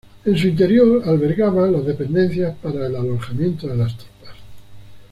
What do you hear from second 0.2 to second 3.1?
En su interior albergaba las dependencias para el